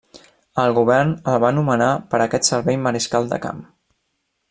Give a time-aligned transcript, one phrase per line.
[0.63, 3.65] El govern el va nomenar per aquest servei mariscal de camp.